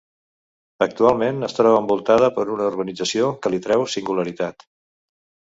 Actualment 0.85 1.47
es 1.47 1.53
troba 1.57 1.81
envoltada 1.81 2.31
per 2.39 2.47
una 2.55 2.67
urbanització, 2.71 3.29
que 3.45 3.53
li 3.57 3.61
treu 3.69 3.87
singularitat. 3.99 4.69